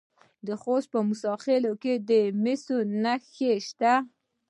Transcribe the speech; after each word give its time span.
د 0.47 0.49
خوست 0.61 0.87
په 0.93 0.99
موسی 1.07 1.33
خیل 1.43 1.63
کې 1.81 1.93
د 2.09 2.11
مسو 2.43 2.77
نښې 3.03 3.53
شته. 3.67 3.93